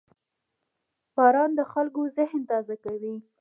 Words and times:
•باران 1.15 1.49
د 1.59 1.61
خلکو 1.73 2.01
ذهن 2.17 2.41
تازه 2.49 2.75
کوي. 2.83 3.15